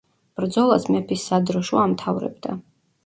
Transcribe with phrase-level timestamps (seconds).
[0.39, 2.57] ბრძოლას მეფის სადროშო ამთავრებდა.